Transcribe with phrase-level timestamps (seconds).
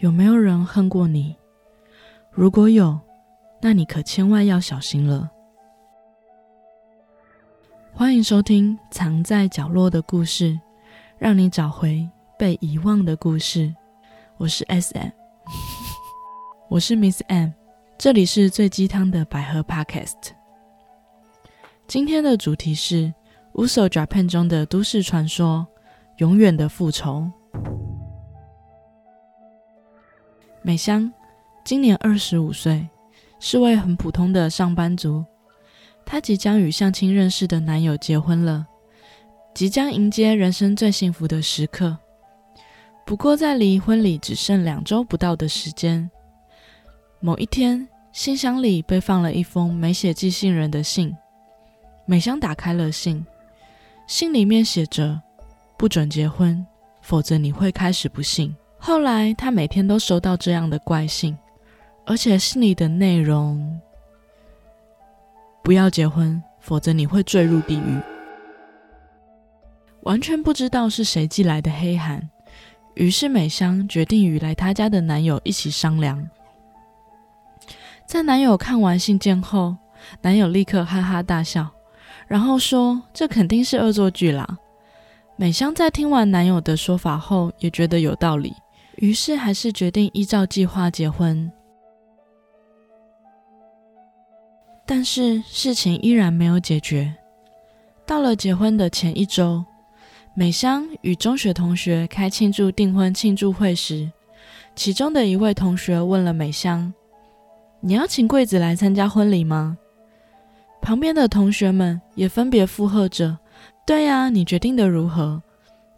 [0.00, 1.36] 有没有人恨过你？
[2.30, 2.98] 如果有，
[3.60, 5.30] 那你可千万要小心了。
[7.92, 10.52] 欢迎收听《藏在角落的故事》，
[11.18, 12.08] 让你找回
[12.38, 13.74] 被遗忘的故事。
[14.38, 15.10] 我是 S M，
[16.70, 17.50] 我是 Miss M，
[17.98, 20.30] 这里是最鸡汤的百合 Podcast。
[21.86, 22.94] 今天的主题是
[23.52, 25.66] 《乌索 Japan》中的都市传说——
[26.16, 27.30] 永远的复仇。
[30.62, 31.10] 美香
[31.64, 32.86] 今年二十五岁，
[33.38, 35.24] 是位很普通的上班族。
[36.04, 38.66] 她即将与相亲认识的男友结婚了，
[39.54, 41.96] 即将迎接人生最幸福的时刻。
[43.06, 46.10] 不过，在离婚礼只剩两周不到的时间，
[47.20, 51.16] 某一天，信箱里被放了一封没写寄信人的信。
[52.04, 53.24] 美香打开了信，
[54.06, 55.20] 信里面写着
[55.78, 56.64] ：“不准结婚，
[57.00, 61.36] 否则你会开始不幸。”后来，他每天都收到这样的怪信，
[62.06, 63.78] 而且信里的内容：
[65.62, 68.00] 不要结婚，否则你会坠入地狱。
[70.02, 72.28] 完全不知道是谁寄来的黑函，
[72.94, 76.28] 于是美香决定与来她家的男友一起商量。
[78.06, 79.76] 在男友看完信件后，
[80.22, 81.68] 男友立刻哈哈大笑，
[82.26, 84.58] 然后说：“这肯定是恶作剧啦。”
[85.36, 88.54] 美香在听完男友的说法后，也觉得有道理。
[89.00, 91.50] 于是，还是决定依照计划结婚。
[94.84, 97.16] 但是，事情依然没有解决。
[98.04, 99.64] 到了结婚的前一周，
[100.34, 104.12] 美香与中学同学开庆祝订婚庆祝会时，
[104.76, 106.92] 其中的一位同学问了美香
[107.80, 109.78] ：“你要请贵子来参加婚礼吗？”
[110.82, 113.38] 旁边的同学们也分别附和着
[113.86, 115.42] ：“对呀，你决定的如何？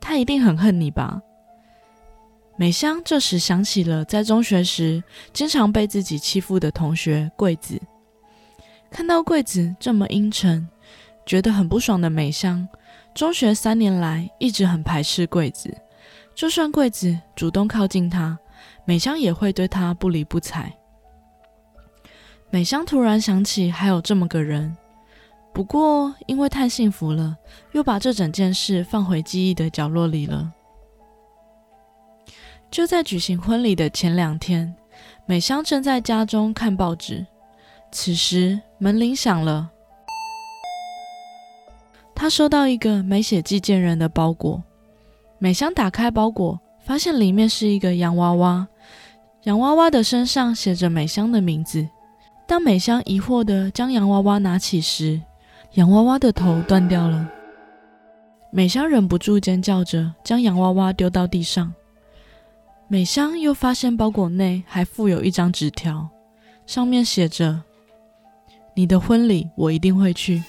[0.00, 1.20] 他一定很恨你吧？”
[2.62, 7.76] 美香这时想起了在中学时经常被自己欺负的同学桂子，
[8.88, 10.68] 看到桂子这么阴沉，
[11.26, 12.68] 觉得很不爽的美香，
[13.16, 15.76] 中学三年来一直很排斥桂子，
[16.36, 18.38] 就算桂子主动靠近她，
[18.84, 20.72] 美香也会对她不理不睬。
[22.48, 24.76] 美香突然想起还有这么个人，
[25.52, 27.36] 不过因为太幸福了，
[27.72, 30.52] 又把这整件事放回记忆的角落里了。
[32.72, 34.74] 就在举行婚礼的前两天，
[35.26, 37.26] 美香正在家中看报纸。
[37.90, 39.68] 此时门铃响了，
[42.14, 44.62] 她收到一个没写寄件人的包裹。
[45.38, 48.66] 美香打开包裹，发现里面是一个洋娃娃，
[49.42, 51.86] 洋娃娃的身上写着美香的名字。
[52.46, 55.20] 当美香疑惑地将洋娃娃拿起时，
[55.72, 57.28] 洋娃娃的头断掉了。
[58.50, 61.74] 美香忍不住尖叫着，将洋娃娃丢到地上。
[62.92, 66.06] 美香又发现包裹内还附有一张纸条，
[66.66, 67.62] 上面写着
[68.76, 70.42] ：“你的婚礼我一定会去，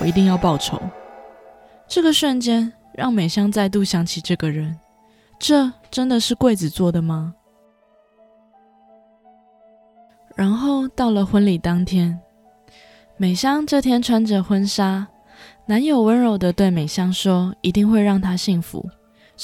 [0.00, 0.80] 我一定要报仇。”
[1.88, 4.78] 这个瞬间让美香再度想起这个人，
[5.40, 7.34] 这真的是柜子做的吗？
[10.36, 12.16] 然后到了婚礼当天，
[13.16, 15.04] 美香这天穿着婚纱，
[15.66, 18.88] 男友温柔的对美香说：“一定会让她幸福。”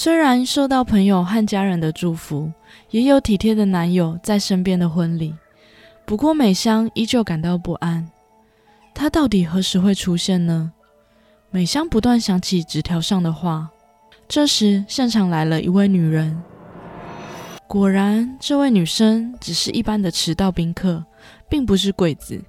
[0.00, 2.52] 虽然受到朋友和家人的祝福，
[2.90, 5.34] 也有体贴的男友在身边的婚礼，
[6.04, 8.08] 不过美香依旧感到不安。
[8.94, 10.70] 他到底何时会出现呢？
[11.50, 13.70] 美香不断想起纸条上的话。
[14.28, 16.40] 这时，现场来了一位女人。
[17.66, 21.04] 果然，这位女生只是一般的迟到宾客，
[21.48, 22.40] 并不是鬼子。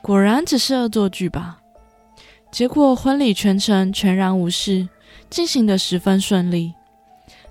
[0.00, 1.58] 果然只是恶作剧吧？
[2.52, 4.88] 结果婚礼全程全然无事。
[5.28, 6.74] 进行的十分顺利，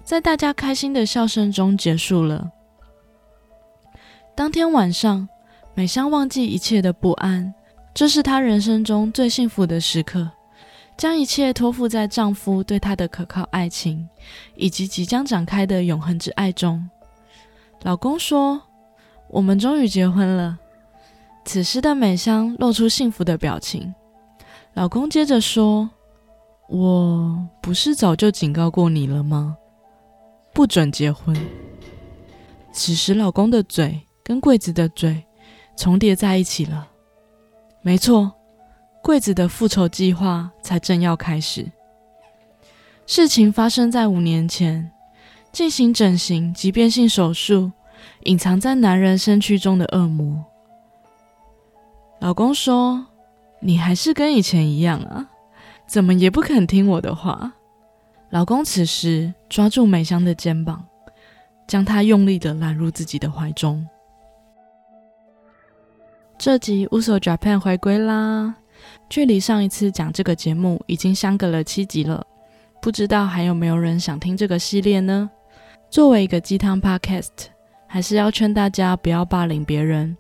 [0.04, 2.52] 在大家开心的笑声中结束了。
[4.36, 5.28] 当天晚上，
[5.74, 7.54] 美香忘记一切的不安，
[7.94, 10.30] 这是她人生中最幸福的时刻，
[10.98, 14.08] 将一切托付在丈夫对她的可靠爱情
[14.56, 16.90] 以及即将展开的永恒之爱中。
[17.84, 18.62] 老公说
[19.30, 20.58] ：“我们终于结婚了。”
[21.46, 23.94] 此时的美香露出幸福的表情。
[24.74, 25.90] 老公接着说。
[26.70, 29.58] 我不是早就警告过你了吗？
[30.54, 31.36] 不准结婚。
[32.72, 35.26] 此时，老公的嘴跟柜子的嘴
[35.76, 36.88] 重叠在一起了。
[37.82, 38.32] 没错，
[39.02, 41.66] 柜子的复仇计划才正要开始。
[43.08, 44.92] 事情发生在五年前，
[45.52, 47.72] 进行整形及变性手术，
[48.26, 50.46] 隐藏在男人身躯中的恶魔。
[52.20, 53.08] 老公说
[53.60, 55.32] ：“你还是跟以前一样啊。”
[55.90, 57.52] 怎么也不肯听我的话。
[58.30, 60.86] 老公此时抓住美香的肩膀，
[61.68, 63.84] 将她用力的揽入自己的怀中。
[66.38, 68.56] 这集乌索 Japan 回归啦！
[69.10, 72.24] 距离上一次讲这个节目已经相隔了七集了，
[72.80, 75.28] 不知道还有没有人想听这个系列呢？
[75.90, 77.48] 作为一个鸡汤 Podcast，
[77.88, 80.16] 还是要劝大家不要霸凌别人，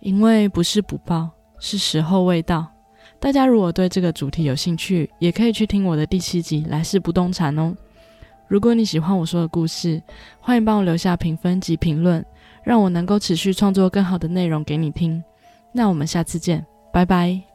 [0.00, 2.77] 因为不是不报，是时候未到。
[3.20, 7.76] 大家如果对这个主题有兴趣，也可以去听我的第七集《来世不动产》哦。
[8.46, 10.00] 如果你喜欢我说的故事，
[10.40, 12.24] 欢迎帮我留下评分及评论，
[12.62, 15.22] 让我能够持续创作更好的内容给你听。
[15.72, 17.47] 那我们下次见，拜拜。